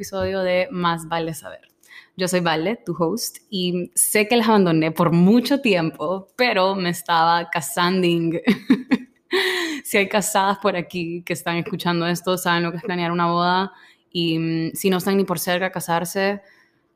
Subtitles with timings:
[0.00, 1.60] episodio de Más vale saber.
[2.16, 6.88] Yo soy Vale, tu host, y sé que les abandoné por mucho tiempo, pero me
[6.88, 8.08] estaba casando.
[9.84, 13.26] si hay casadas por aquí que están escuchando esto, saben lo que es planear una
[13.26, 13.72] boda,
[14.10, 16.40] y mm, si no están ni por cerca a casarse,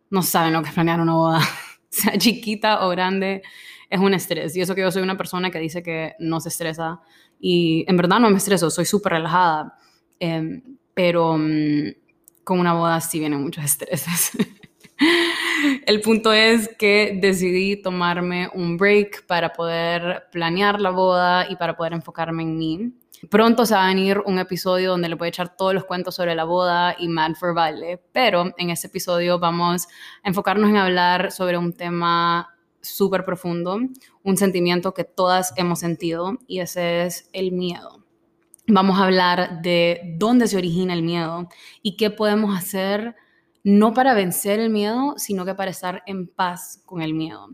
[0.09, 1.41] no saben lo que es planear una boda.
[1.91, 3.43] sea chiquita o grande,
[3.91, 4.57] es un estrés.
[4.57, 7.03] Y eso que yo soy una persona que dice que no se estresa.
[7.39, 9.77] Y en verdad no me estreso, soy súper relajada.
[10.19, 10.63] Em,
[10.95, 12.04] pero mm,
[12.45, 14.33] con una boda sí vienen muchos estreses.
[15.87, 21.77] El punto es que decidí tomarme un break para poder planear la boda y para
[21.77, 22.93] poder enfocarme en mí.
[23.31, 26.15] Pronto se va a venir un episodio donde le voy a echar todos los cuentos
[26.15, 29.87] sobre la boda y Mad for Vale, pero en ese episodio vamos
[30.23, 33.79] a enfocarnos en hablar sobre un tema súper profundo,
[34.23, 38.04] un sentimiento que todas hemos sentido y ese es el miedo.
[38.67, 41.49] Vamos a hablar de dónde se origina el miedo
[41.83, 43.15] y qué podemos hacer
[43.63, 47.49] no para vencer el miedo, sino que para estar en paz con el miedo.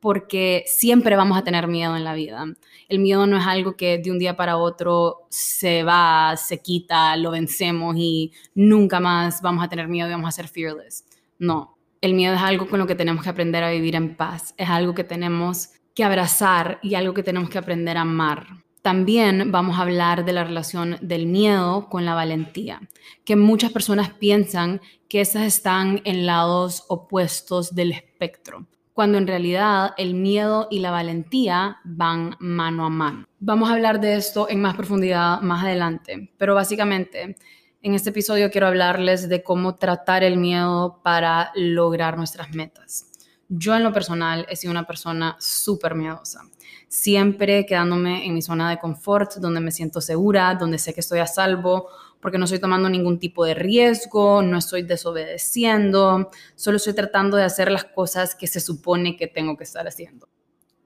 [0.00, 2.44] Porque siempre vamos a tener miedo en la vida.
[2.88, 7.16] El miedo no es algo que de un día para otro se va, se quita,
[7.16, 11.04] lo vencemos y nunca más vamos a tener miedo y vamos a ser fearless.
[11.38, 14.54] No, el miedo es algo con lo que tenemos que aprender a vivir en paz.
[14.56, 18.65] Es algo que tenemos que abrazar y algo que tenemos que aprender a amar.
[18.86, 22.82] También vamos a hablar de la relación del miedo con la valentía,
[23.24, 29.90] que muchas personas piensan que esas están en lados opuestos del espectro, cuando en realidad
[29.98, 33.26] el miedo y la valentía van mano a mano.
[33.40, 37.34] Vamos a hablar de esto en más profundidad más adelante, pero básicamente
[37.82, 43.15] en este episodio quiero hablarles de cómo tratar el miedo para lograr nuestras metas.
[43.48, 46.42] Yo en lo personal he sido una persona súper miedosa
[46.88, 51.18] siempre quedándome en mi zona de confort, donde me siento segura, donde sé que estoy
[51.18, 51.88] a salvo,
[52.20, 57.44] porque no estoy tomando ningún tipo de riesgo, no estoy desobedeciendo, solo estoy tratando de
[57.44, 60.28] hacer las cosas que se supone que tengo que estar haciendo.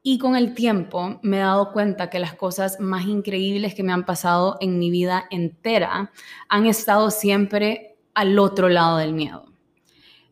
[0.03, 3.93] Y con el tiempo me he dado cuenta que las cosas más increíbles que me
[3.93, 6.11] han pasado en mi vida entera
[6.49, 9.50] han estado siempre al otro lado del miedo.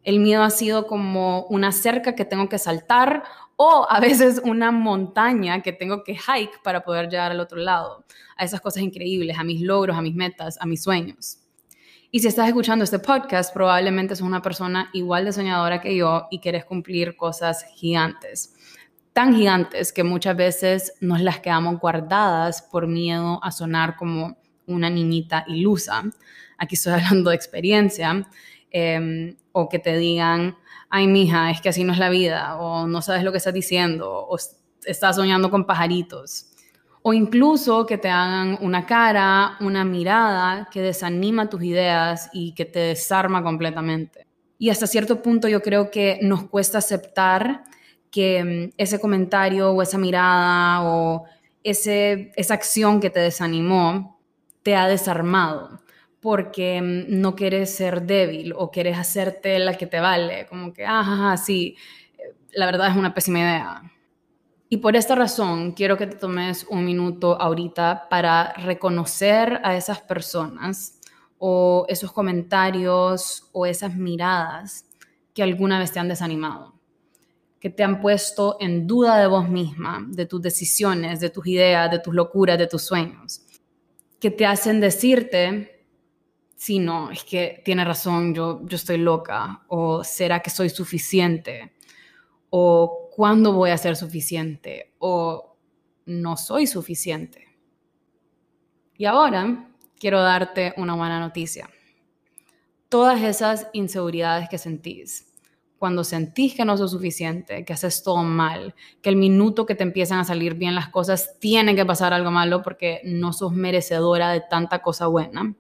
[0.05, 3.25] El miedo ha sido como una cerca que tengo que saltar
[3.57, 8.05] o a veces una montaña que tengo que hike para poder llegar al otro lado,
[8.37, 11.41] a esas cosas increíbles, a mis logros, a mis metas, a mis sueños.
[12.11, 16.27] Y si estás escuchando este podcast, probablemente sos una persona igual de soñadora que yo
[16.31, 18.55] y quieres cumplir cosas gigantes.
[19.13, 24.89] Tan gigantes que muchas veces nos las quedamos guardadas por miedo a sonar como una
[24.89, 26.05] niñita ilusa.
[26.57, 28.27] Aquí estoy hablando de experiencia.
[28.71, 30.57] Em, o que te digan,
[30.91, 33.55] ay, mija, es que así no es la vida, o no sabes lo que estás
[33.55, 34.37] diciendo, o
[34.85, 36.51] estás soñando con pajaritos.
[37.03, 42.65] O incluso que te hagan una cara, una mirada que desanima tus ideas y que
[42.67, 44.27] te desarma completamente.
[44.59, 47.65] Y hasta cierto punto yo creo que nos cuesta aceptar
[48.11, 51.25] que mm, ese comentario o esa mirada o
[51.63, 54.21] ese, esa acción que te desanimó
[54.63, 55.81] te ha desarmado
[56.21, 60.85] porque mm, no quieres ser débil o quieres hacerte la que te vale, como que,
[60.85, 61.77] ajá, sí,
[62.53, 63.83] la verdad es una pésima idea.
[64.69, 70.01] Y por esta razón quiero que te tomes un minuto ahorita para reconocer a esas
[70.01, 71.01] personas
[71.39, 74.85] o esos comentarios o esas miradas
[75.33, 76.75] que alguna vez te han desanimado,
[77.61, 81.91] que te han puesto en duda de vos misma, de tus decisiones, de tus ideas,
[81.91, 83.43] de tus locuras, de tus sueños,
[84.21, 85.78] que te hacen decirte
[86.59, 91.73] sí, no, es que tiene razón, yo, yo estoy loca, o será que soy suficiente,
[92.51, 95.57] o cuándo voy a ser suficiente, o
[96.07, 97.47] no soy suficiente.
[98.97, 99.71] Y ahora
[100.01, 101.71] quiero darte una buena noticia.
[102.89, 105.33] Todas esas inseguridades que sentís,
[105.79, 109.85] cuando sentís que no sos suficiente, que haces todo mal, que el minuto que te
[109.85, 114.33] empiezan a salir bien las cosas tiene que pasar algo malo porque no sos merecedora
[114.33, 115.55] de tanta cosa buena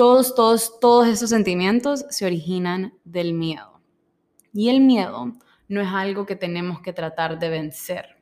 [0.00, 3.82] todos, todos, todos esos sentimientos se originan del miedo.
[4.50, 5.34] Y el miedo
[5.68, 8.16] no es algo que tenemos que tratar de vencer,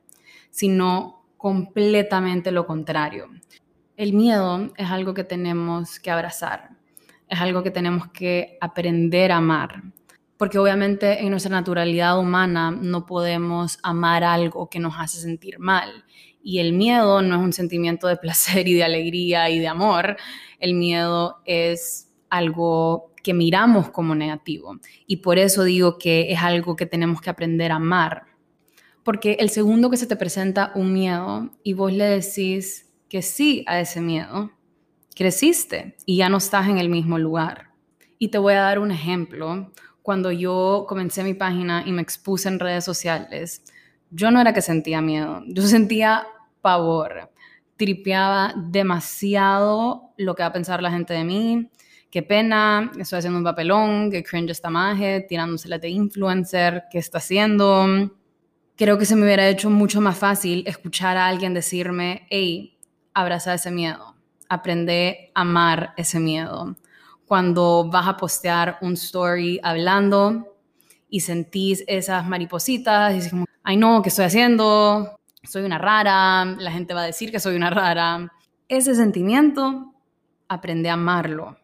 [0.49, 3.29] sino completamente lo contrario.
[3.95, 6.71] El miedo es algo que tenemos que abrazar,
[7.29, 9.81] es algo que tenemos que aprender a amar,
[10.35, 16.03] porque obviamente en nuestra naturalidad humana no podemos amar algo que nos hace sentir mal.
[16.41, 20.17] Y el miedo no es un sentimiento de placer y de alegría y de amor,
[20.59, 24.77] el miedo es algo que miramos como negativo.
[25.05, 28.23] Y por eso digo que es algo que tenemos que aprender a amar.
[29.03, 33.63] Porque el segundo que se te presenta un miedo y vos le decís que sí
[33.67, 34.51] a ese miedo,
[35.15, 37.71] creciste y ya no estás en el mismo lugar.
[38.17, 39.71] Y te voy a dar un ejemplo.
[40.01, 43.63] Cuando yo comencé mi página y me expuse en redes sociales,
[44.11, 46.27] yo no era que sentía miedo, yo sentía
[46.61, 47.31] pavor.
[47.77, 51.69] Tripeaba demasiado lo que va a pensar la gente de mí.
[52.11, 57.19] Qué pena, estoy haciendo un papelón, qué cringe esta maje, tirándosela de influencer, qué está
[57.19, 58.11] haciendo.
[58.75, 62.77] Creo que se me hubiera hecho mucho más fácil escuchar a alguien decirme, hey,
[63.13, 64.15] abraza ese miedo,
[64.47, 66.75] aprende a amar ese miedo.
[67.25, 70.57] Cuando vas a postear un story hablando
[71.09, 73.33] y sentís esas maripositas, y dices
[73.69, 75.19] ay no, ¿qué estoy haciendo?
[75.43, 78.33] Soy una rara, la gente va a decir que soy una rara.
[78.67, 79.93] Ese sentimiento,
[80.47, 81.55] aprende a amarlo,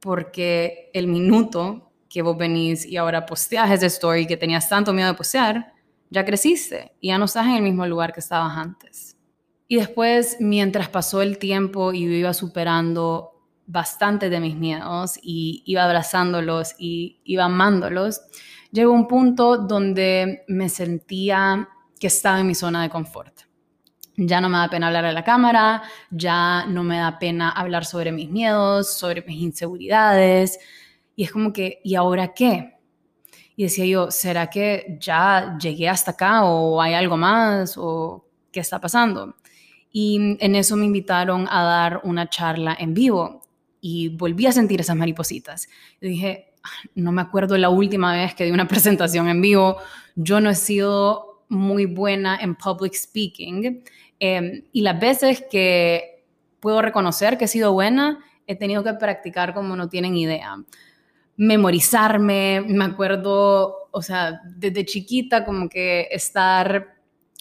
[0.00, 5.08] porque el minuto que vos venís y ahora posteas ese story que tenías tanto miedo
[5.08, 5.72] de postear,
[6.10, 9.16] ya creciste y ya no estás en el mismo lugar que estabas antes.
[9.68, 15.62] Y después, mientras pasó el tiempo y yo iba superando bastante de mis miedos y
[15.64, 18.22] iba abrazándolos y iba amándolos,
[18.76, 21.68] llegó un punto donde me sentía
[21.98, 23.40] que estaba en mi zona de confort.
[24.18, 27.84] Ya no me da pena hablar a la cámara, ya no me da pena hablar
[27.86, 30.58] sobre mis miedos, sobre mis inseguridades.
[31.16, 32.74] Y es como que, ¿y ahora qué?
[33.56, 38.60] Y decía yo, ¿será que ya llegué hasta acá o hay algo más o qué
[38.60, 39.36] está pasando?
[39.90, 43.42] Y en eso me invitaron a dar una charla en vivo
[43.80, 45.68] y volví a sentir esas maripositas.
[46.00, 46.54] Y dije,
[46.94, 49.76] no me acuerdo la última vez que di una presentación en vivo.
[50.14, 53.84] Yo no he sido muy buena en public speaking
[54.18, 56.24] em, y las veces que
[56.60, 60.56] puedo reconocer que he sido buena, he tenido que practicar como no tienen idea.
[61.36, 66.96] Memorizarme, me acuerdo, o sea, desde chiquita como que estar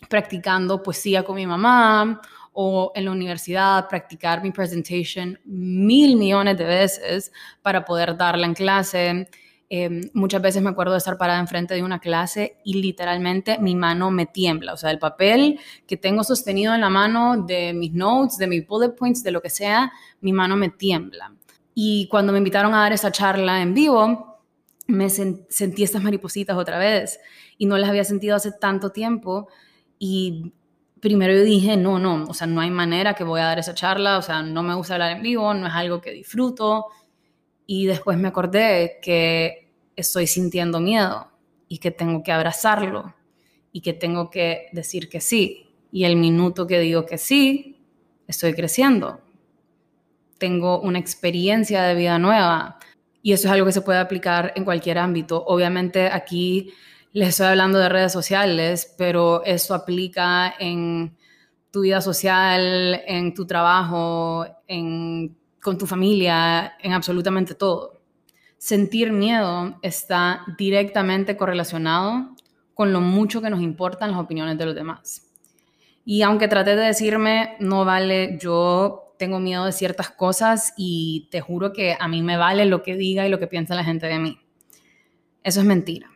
[0.09, 2.21] practicando poesía con mi mamá
[2.57, 7.31] o en la universidad practicar mi presentation mil millones de veces
[7.61, 9.29] para poder darla en clase.
[9.67, 13.75] Em, muchas veces me acuerdo de estar parada enfrente de una clase y literalmente mi
[13.75, 14.71] mano me tiembla.
[14.71, 18.65] O sea, el papel que tengo sostenido en la mano de mis notes, de mis
[18.65, 19.91] bullet points, de lo que sea,
[20.21, 21.35] mi mano me tiembla.
[21.73, 24.39] Y cuando me invitaron a dar esa charla en vivo,
[24.87, 27.19] me sentí estas maripositas otra vez
[27.57, 29.49] y no las había sentido hace tanto tiempo.
[29.99, 30.53] Y
[31.05, 33.75] primero yo dije, no, no, o sea, no hay manera que voy a dar esa
[33.75, 36.87] charla, o sea, no me gusta hablar en vivo, no es algo que disfruto.
[37.67, 41.27] Y después me acordé que estoy sintiendo miedo
[41.67, 43.13] y que tengo que abrazarlo
[43.71, 45.69] y que tengo que decir que sí.
[45.91, 47.77] Y el minuto que digo que sí,
[48.27, 49.21] estoy creciendo.
[50.39, 52.79] Tengo una experiencia de vida nueva.
[53.21, 55.45] Y eso es algo que se puede aplicar en cualquier ámbito.
[55.45, 56.73] Obviamente aquí
[57.15, 61.15] les estoy hablando de redes sociales, pero eso aplica en
[61.71, 68.01] tu vida social, en tu trabajo, con tu familia, en absolutamente todo.
[68.57, 72.35] Sentir miedo está directamente correlacionado
[72.73, 75.31] con lo mucho que nos importan las opiniones de los demás.
[76.03, 81.39] Y aunque traté de decirme, no vale, yo tengo miedo de ciertas cosas y te
[81.39, 84.05] juro que a mí me vale lo que diga y lo que piensa la gente
[84.07, 84.37] de mí.
[85.43, 86.09] Eso es mentira.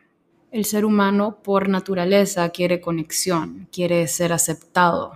[0.50, 5.12] El ser humano por naturaleza quiere conexión, quiere ser aceptado.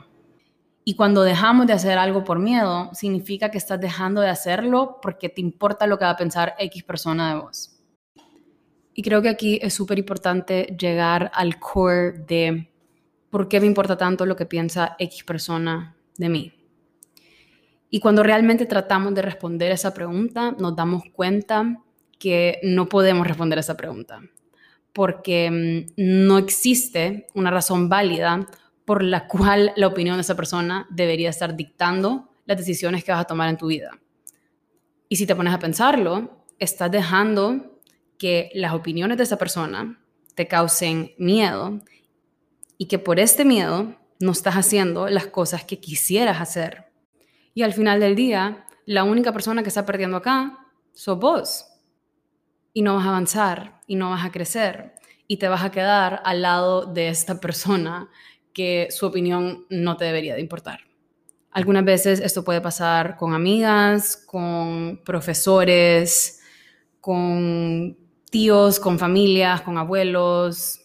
[0.85, 5.29] Y cuando dejamos de hacer algo por miedo, significa que estás dejando de hacerlo porque
[5.29, 7.73] te importa lo que va a pensar X persona de vos.
[8.95, 12.71] Y creo que aquí es súper importante llegar al core de
[13.29, 16.53] por qué me importa tanto lo que piensa X persona de mí.
[17.91, 21.83] Y cuando realmente tratamos de responder esa pregunta, nos damos cuenta
[22.21, 24.21] que no podemos responder esa pregunta
[24.94, 28.46] porque mm, no existe una razón válida
[28.86, 33.20] por la cual la opinión de esa persona debería estar dictando las decisiones que vas
[33.20, 33.90] a tomar en tu vida.
[35.08, 37.80] Y si te pones a pensarlo, estás dejando
[38.18, 40.00] que las opiniones de esa persona
[40.34, 41.80] te causen miedo
[42.78, 46.86] y que por este miedo no estás haciendo las cosas que quisieras hacer.
[47.52, 50.58] Y al final del día, la única persona que está perdiendo acá
[50.92, 51.66] sos vos
[52.75, 56.21] y no vas a avanzar y no vas a crecer y te vas a quedar
[56.25, 58.11] al lado de esta persona
[58.52, 60.81] que su opinión no te debería de importar.
[61.50, 66.43] Algunas veces esto puede pasar con amigas, con profesores,
[67.00, 67.97] con
[68.31, 70.81] tíos, con familias, con abuelos,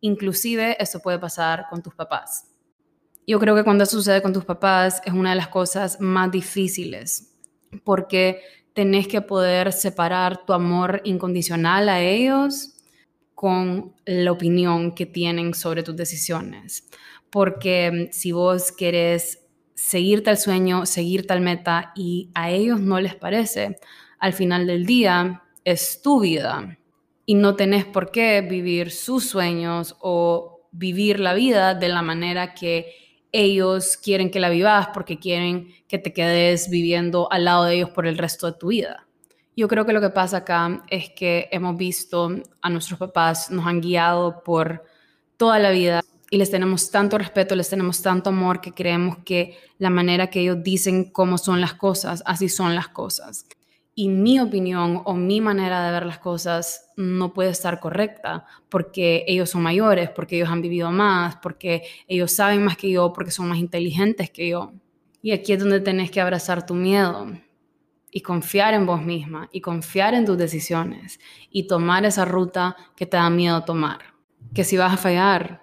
[0.00, 2.46] inclusive esto puede pasar con tus papás.
[3.26, 7.30] Yo creo que cuando sucede con tus papás es una de las cosas más difíciles
[7.84, 8.42] porque
[8.80, 12.78] tenés que poder separar tu amor incondicional a ellos
[13.34, 16.88] con la opinión que tienen sobre tus decisiones.
[17.28, 22.98] Porque mm, si vos querés seguirte al sueño, seguirte al meta y a ellos no
[23.00, 23.76] les parece,
[24.18, 26.78] al final del día es tu vida
[27.26, 32.54] y no tenés por qué vivir sus sueños o vivir la vida de la manera
[32.54, 32.94] que
[33.32, 37.90] ellos quieren que la vivas porque quieren que te quedes viviendo al lado de ellos
[37.90, 39.06] por el resto de tu vida.
[39.56, 42.30] Yo creo que lo que pasa acá es que hemos visto
[42.62, 44.84] a nuestros papás, nos han guiado por
[45.36, 49.58] toda la vida y les tenemos tanto respeto, les tenemos tanto amor que creemos que
[49.78, 53.46] la manera que ellos dicen cómo son las cosas, así son las cosas.
[53.94, 59.24] Y mi opinión o mi manera de ver las cosas no puede estar correcta porque
[59.26, 63.30] ellos son mayores, porque ellos han vivido más, porque ellos saben más que yo, porque
[63.30, 64.72] son más inteligentes que yo.
[65.22, 67.26] Y aquí es donde tenés que abrazar tu miedo
[68.10, 71.20] y confiar en vos misma y confiar en tus decisiones
[71.50, 73.98] y tomar esa ruta que te da miedo tomar.
[74.54, 75.62] Que si vas a fallar,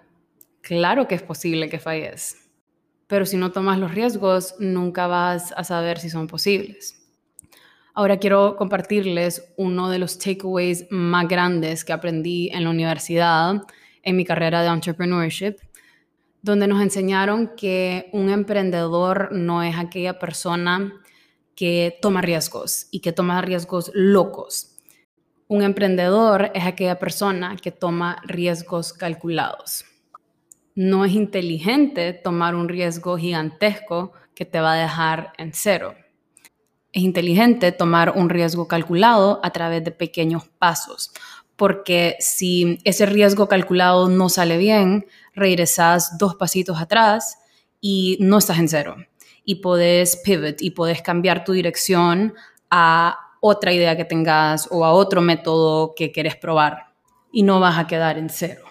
[0.60, 2.48] claro que es posible que falles,
[3.06, 6.97] pero si no tomas los riesgos, nunca vas a saber si son posibles.
[7.98, 13.62] Ahora quiero compartirles uno de los takeaways más grandes que aprendí en la universidad,
[14.04, 15.56] en mi carrera de entrepreneurship,
[16.40, 20.92] donde nos enseñaron que un emprendedor no es aquella persona
[21.56, 24.76] que toma riesgos y que toma riesgos locos.
[25.48, 29.84] Un emprendedor es aquella persona que toma riesgos calculados
[30.76, 35.96] no es inteligente tomar un riesgo gigantesco que te va a dejar en cero.
[36.92, 41.12] Es inteligente tomar un riesgo calculado a través de pequeños pasos,
[41.56, 47.38] porque si ese riesgo calculado no sale bien, regresas dos pasitos atrás
[47.80, 48.96] y no estás en cero.
[49.44, 52.34] Y puedes pivot y puedes cambiar tu dirección
[52.70, 56.92] a otra idea que tengas o a otro método que quieres probar
[57.32, 58.67] y no vas a quedar en cero.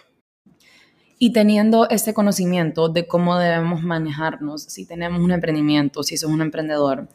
[1.20, 6.42] Y teniendo este conocimiento de cómo debemos manejarnos, si tenemos un emprendimiento, si sos un
[6.42, 7.08] emprendedor,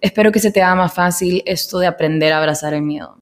[0.00, 3.18] espero que se te haga más fácil esto de aprender a abrazar el miedo.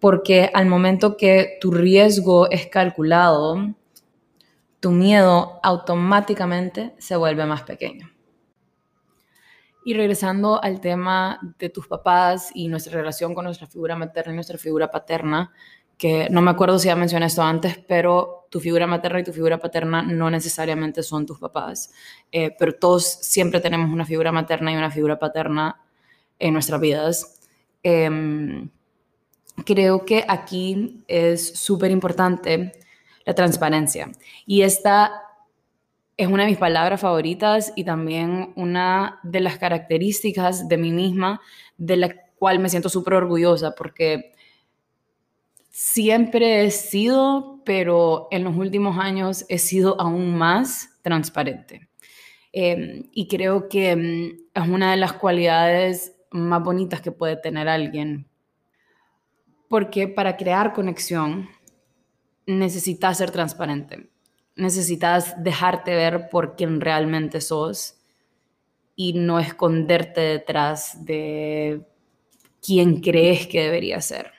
[0.00, 3.74] Porque al momento que tu riesgo es calculado,
[4.80, 8.10] tu miedo automáticamente se vuelve más pequeño.
[9.86, 14.34] Y regresando al tema de tus papás y nuestra relación con nuestra figura materna y
[14.34, 15.52] nuestra figura paterna,
[15.96, 19.32] que no me acuerdo si ya mencioné esto antes, pero tu figura materna y tu
[19.32, 21.92] figura paterna no necesariamente son tus papás,
[22.30, 25.80] eh, pero todos siempre tenemos una figura materna y una figura paterna
[26.38, 27.40] en nuestras vidas.
[27.82, 28.70] Em,
[29.66, 32.74] creo que aquí es súper importante
[33.26, 34.12] la transparencia
[34.46, 35.10] y esta
[36.16, 41.40] es una de mis palabras favoritas y también una de las características de mí misma
[41.76, 44.32] de la cual me siento súper orgullosa porque
[45.74, 51.88] siempre he sido, pero en los últimos años he sido aún más transparente.
[52.52, 57.68] Em, y creo que em, es una de las cualidades más bonitas que puede tener
[57.68, 58.28] alguien.
[59.68, 61.48] Porque para crear conexión
[62.46, 64.10] necesitas ser transparente.
[64.54, 67.96] Necesitas dejarte ver por quien realmente sos
[68.94, 71.82] y no esconderte detrás de
[72.62, 74.33] quién crees que debería ser.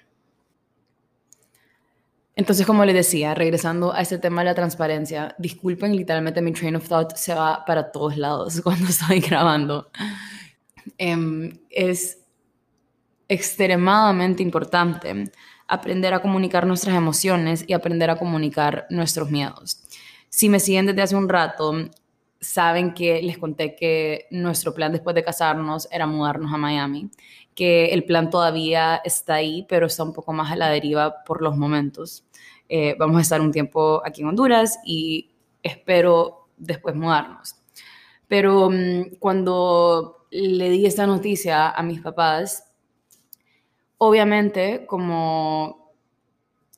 [2.35, 6.75] Entonces, como les decía, regresando a este tema de la transparencia, disculpen, literalmente mi train
[6.75, 9.89] of thought se va para todos lados cuando estoy grabando.
[10.97, 12.19] Em, es
[13.27, 15.31] extremadamente importante
[15.67, 19.83] aprender a comunicar nuestras emociones y aprender a comunicar nuestros miedos.
[20.29, 21.73] Si me siguen desde hace un rato,
[22.39, 27.09] saben que les conté que nuestro plan después de casarnos era mudarnos a Miami,
[27.55, 31.41] que el plan todavía está ahí, pero está un poco más a la deriva por
[31.41, 32.25] los momentos.
[32.67, 35.31] Eh, vamos a estar un tiempo aquí en Honduras y
[35.63, 37.55] espero después mudarnos.
[38.27, 42.71] Pero mm, cuando le di esta noticia a mis papás,
[43.97, 45.93] obviamente como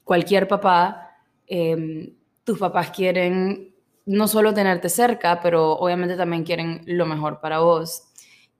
[0.04, 1.18] cualquier papá,
[1.48, 7.60] em, tus papás quieren no solo tenerte cerca, pero obviamente también quieren lo mejor para
[7.60, 8.04] vos.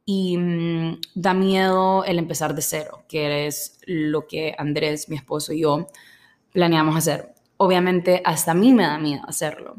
[0.10, 5.52] Y mm, da miedo el empezar de cero, que es lo que Andrés, mi esposo
[5.52, 5.88] y yo
[6.54, 7.34] planeamos hacer.
[7.58, 9.76] Obviamente hasta a mí me da miedo hacerlo.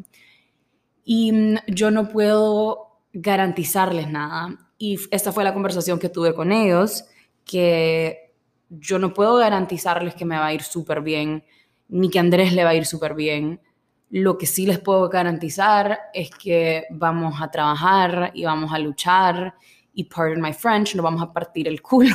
[1.02, 4.54] Y mm, yo no puedo garantizarles nada.
[4.76, 7.06] Y esta fue la conversación que tuve con ellos,
[7.46, 8.34] que
[8.68, 11.42] yo no puedo garantizarles que me va a ir súper bien,
[11.88, 13.62] ni que Andrés le va a ir súper bien.
[14.10, 19.54] Lo que sí les puedo garantizar es que vamos a trabajar y vamos a luchar
[19.98, 22.14] y, pardon my French, nos vamos a partir el culo,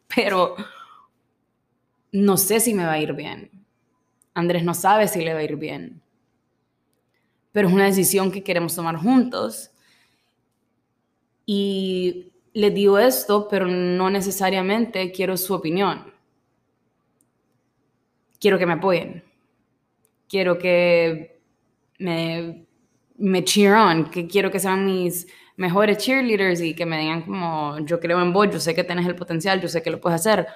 [0.16, 0.56] pero
[2.10, 3.48] no sé si me va a ir bien.
[4.34, 6.02] Andrés no sabe si le va a ir bien.
[7.52, 9.70] Pero es una decisión que queremos tomar juntos.
[11.46, 16.12] Y le digo esto, pero no necesariamente quiero su opinión.
[18.40, 19.22] quiero que me apoyen,
[20.28, 21.38] quiero que
[21.98, 22.66] me,
[23.18, 25.28] me cheer on, que quiero que sean mis
[25.60, 29.06] mejores cheerleaders y que me digan como, yo creo en vos, yo sé que tenés
[29.06, 30.46] el potencial, yo sé que lo puedes hacer.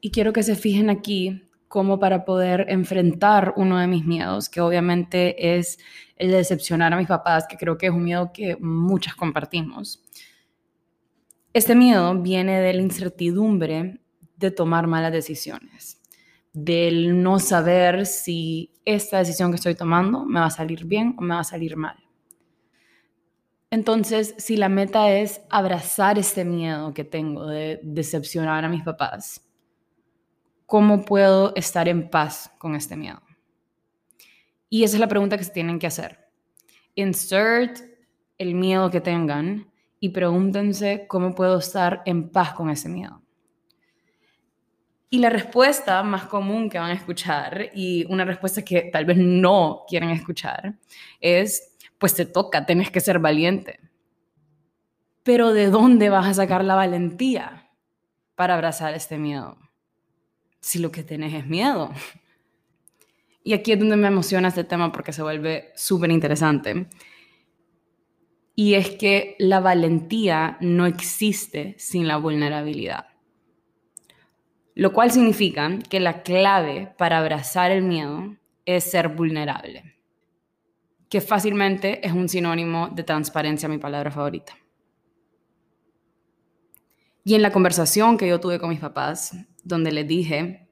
[0.00, 4.62] Y quiero que se fijen aquí como para poder enfrentar uno de mis miedos, que
[4.62, 5.78] obviamente es
[6.16, 10.02] el de decepcionar a mis papás, que creo que es un miedo que muchas compartimos.
[11.52, 14.00] Este miedo viene de la incertidumbre
[14.38, 16.00] de tomar malas decisiones,
[16.54, 21.20] del no saber si esta decisión que estoy tomando me va a salir bien o
[21.20, 22.03] me va a salir mal.
[23.74, 29.40] Entonces, si la meta es abrazar este miedo que tengo de decepcionar a mis papás,
[30.64, 33.20] ¿cómo puedo estar en paz con este miedo?
[34.68, 36.20] Y esa es la pregunta que se tienen que hacer.
[36.94, 37.80] Insert
[38.38, 43.22] el miedo que tengan y pregúntense cómo puedo estar en paz con ese miedo.
[45.10, 49.16] Y la respuesta más común que van a escuchar, y una respuesta que tal vez
[49.16, 50.76] no quieren escuchar,
[51.20, 51.73] es
[52.04, 53.80] pues te toca, tenés que ser valiente.
[55.22, 57.70] Pero ¿de dónde vas a sacar la valentía
[58.34, 59.56] para abrazar este miedo?
[60.60, 61.90] Si lo que tenés es miedo.
[63.42, 66.88] Y aquí es donde me emociona este tema porque se vuelve súper interesante.
[68.54, 73.06] Y es que la valentía no existe sin la vulnerabilidad.
[74.74, 79.93] Lo cual significa que la clave para abrazar el miedo es ser vulnerable
[81.08, 84.54] que fácilmente es un sinónimo de transparencia, mi palabra favorita.
[87.24, 90.68] Y en la conversación que yo tuve con mis papás, donde les dije,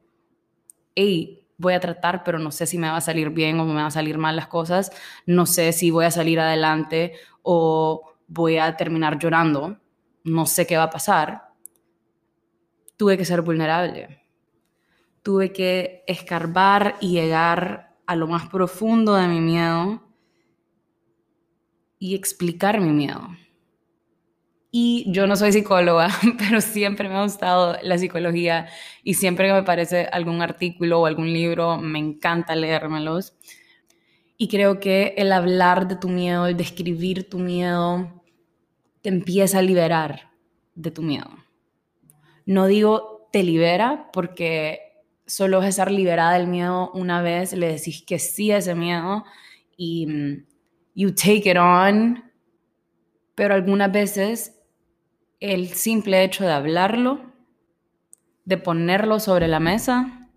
[0.95, 3.75] hey, voy a tratar, pero no sé si me va a salir bien o me
[3.75, 4.93] van a salir mal las cosas,
[5.25, 9.79] no sé si voy a salir adelante o voy a terminar llorando,
[10.25, 11.53] no sé qué va a pasar,
[12.97, 14.21] tuve que ser vulnerable.
[15.23, 20.03] Tuve que escarbar y llegar a lo más profundo de mi miedo
[22.03, 23.29] y explicar mi miedo.
[24.73, 28.67] Y yo no soy psicóloga, pero siempre me ha gustado la psicología
[29.05, 33.35] y siempre que me parece algún artículo o algún libro, me encanta leérmelos.
[34.37, 38.25] Y creo que el hablar de tu miedo, el describir tu miedo,
[39.01, 40.33] te empieza a liberar
[40.75, 41.31] de tu miedo.
[42.47, 48.03] No digo te libera porque solo es estar liberada del miedo una vez, le decís
[48.05, 49.25] que sí a ese miedo
[49.77, 50.52] y mm,
[50.95, 52.23] you take it on,
[53.35, 54.59] pero algunas veces
[55.41, 57.33] el simple hecho de hablarlo,
[58.45, 60.29] de ponerlo sobre la mesa,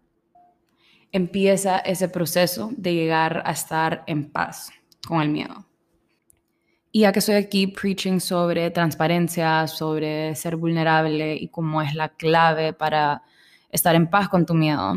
[1.11, 4.71] empieza ese proceso de llegar a estar en paz
[5.07, 5.67] con el miedo.
[6.91, 12.09] Y ya que estoy aquí preaching sobre transparencia, sobre ser vulnerable y cómo es la
[12.09, 13.21] clave para
[13.69, 14.95] estar en paz con tu miedo,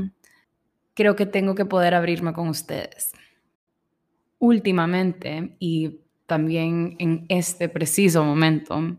[0.94, 3.12] creo que tengo que poder abrirme con ustedes
[4.38, 8.98] últimamente y también en este preciso momento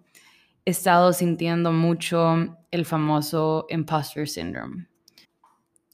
[0.65, 4.87] he estado sintiendo mucho el famoso imposter syndrome.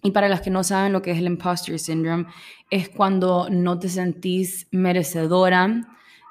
[0.01, 2.27] Y para los que no saben lo que es el imposter syndrome,
[2.69, 5.81] es cuando no te sentís merecedora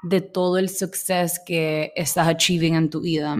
[0.01, 3.35] de todo el success que estás achieving en tu vida.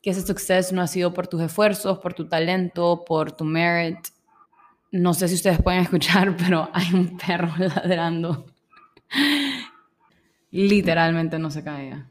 [0.00, 3.98] Que ese success no ha sido por tus esfuerzos, por tu talento, por tu merit.
[4.92, 8.53] No sé si ustedes pueden escuchar, pero hay un perro ladrando
[10.50, 12.08] Literalmente no se caía.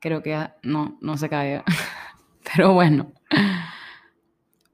[0.00, 1.64] Creo que no, no se caía.
[2.56, 3.12] Pero bueno,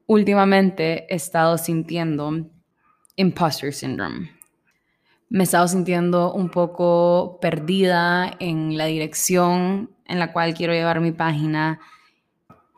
[0.07, 2.49] últimamente he estado sintiendo
[3.15, 4.31] imposter syndrome.
[5.29, 11.01] Me he estado sintiendo un poco perdida en la dirección en la cual quiero llevar
[11.01, 11.79] mi página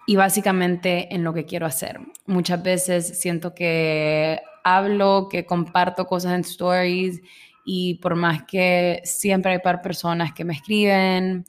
[0.05, 1.99] y básicamente en lo que quiero hacer.
[2.25, 7.21] Muchas veces siento que hablo, que comparto cosas en stories
[7.69, 11.43] y por más que siempre hay par personas que me escriben,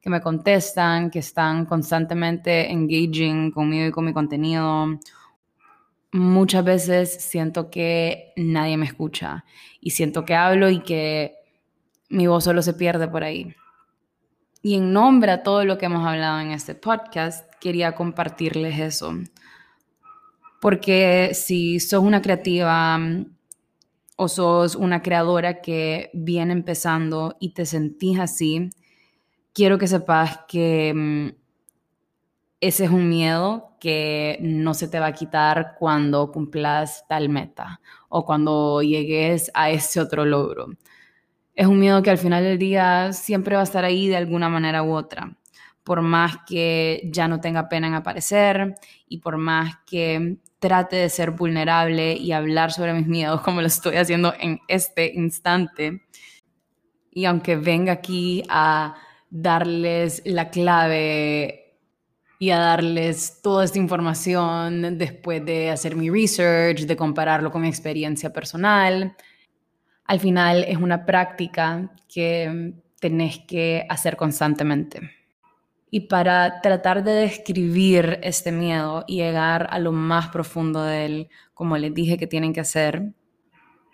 [0.00, 5.00] que me contestan, que están constantemente engaging conmigo y con mi contenido,
[6.12, 9.44] muchas veces siento que nadie me escucha
[9.80, 11.34] y siento que hablo y que
[12.08, 13.52] mi voz solo se pierde por ahí.
[14.62, 19.12] Y en nombre a todo lo que hemos hablado en este podcast, quería compartirles eso.
[20.60, 22.96] Porque si sos una creativa,
[24.16, 28.70] o sos una creadora que viene empezando y te sentís así,
[29.52, 31.28] quiero que sepas que mm,
[32.60, 37.80] ese es un miedo que no se te va a quitar cuando cumplas tal meta
[38.08, 40.68] o cuando llegues a ese otro logro.
[41.54, 44.48] Es un miedo que al final del día siempre va a estar ahí de alguna
[44.48, 45.36] manera u otra,
[45.84, 48.74] por más que ya no tenga pena en aparecer
[49.06, 53.66] y por más que trate de ser vulnerable y hablar sobre mis miedos como lo
[53.66, 56.02] estoy haciendo en este instante.
[57.10, 58.94] Y aunque venga aquí a
[59.30, 61.78] darles la clave
[62.38, 67.68] y a darles toda esta información después de hacer mi research, de compararlo con mi
[67.68, 69.14] experiencia personal,
[70.06, 75.23] al final es una práctica que tenés que hacer constantemente.
[75.94, 81.28] Y para tratar de describir este miedo y llegar a lo más profundo de él,
[81.54, 83.12] como les dije que tienen que hacer,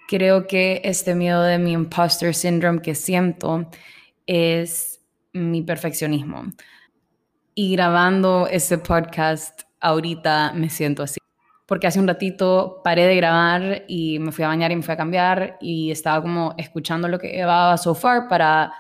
[0.09, 3.69] creo que este miedo de mi imposter syndrome que siento
[4.27, 5.03] es
[5.35, 6.45] mi perfeccionismo.
[7.55, 11.21] Y grabando este podcast ahorita me siento así.
[11.67, 14.95] Porque hace un ratito paré de grabar y me fui a bañar y me fui
[14.95, 18.73] a cambiar y estaba como escuchando lo que llevaba so far para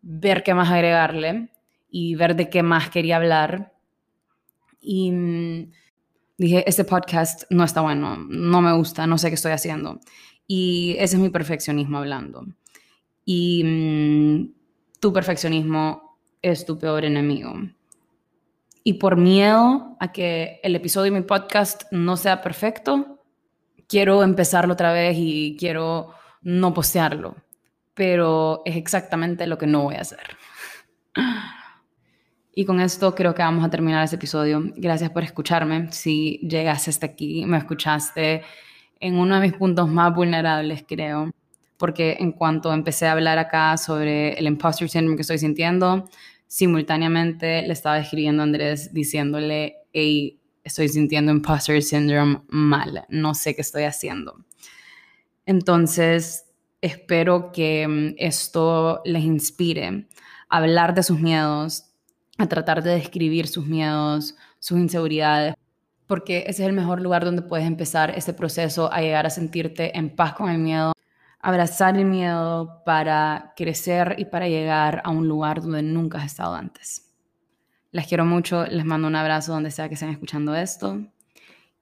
[0.00, 1.50] ver qué más agregarle
[1.90, 3.72] y ver de qué más quería hablar.
[4.80, 5.72] Y mm,
[6.36, 10.00] dije, este podcast no está bueno, no me gusta, no sé qué estoy haciendo.
[10.46, 12.46] Y ese es mi perfeccionismo hablando.
[13.24, 14.54] Y mm,
[15.00, 17.54] tu perfeccionismo es tu peor enemigo.
[18.84, 23.18] Y por miedo a que el episodio de mi podcast no sea perfecto,
[23.86, 27.36] quiero empezarlo otra vez y quiero no postearlo.
[27.94, 30.36] Pero es exactamente lo que no voy a hacer.
[32.58, 34.60] Y con esto creo que vamos a terminar este episodio.
[34.74, 35.92] Gracias por escucharme.
[35.92, 38.42] Si llegaste hasta aquí, me escuchaste
[38.98, 41.30] en uno de mis puntos más vulnerables, creo.
[41.76, 46.10] Porque en cuanto empecé a hablar acá sobre el imposter syndrome que estoy sintiendo,
[46.48, 53.54] simultáneamente le estaba escribiendo a Andrés diciéndole, hey, estoy sintiendo imposter syndrome mal, no sé
[53.54, 54.34] qué estoy haciendo.
[55.46, 56.46] Entonces,
[56.80, 60.08] espero que mm, esto les inspire
[60.48, 61.87] a hablar de sus miedos,
[62.38, 65.54] a tratar de describir sus miedos, sus inseguridades,
[66.06, 69.96] porque ese es el mejor lugar donde puedes empezar este proceso a llegar a sentirte
[69.98, 70.92] en paz con el miedo,
[71.40, 76.54] abrazar el miedo para crecer y para llegar a un lugar donde nunca has estado
[76.54, 77.04] antes.
[77.90, 81.00] Les quiero mucho, les mando un abrazo donde sea que estén escuchando esto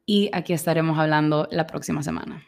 [0.06, 2.42] y aquí estaremos hablando la próxima semana.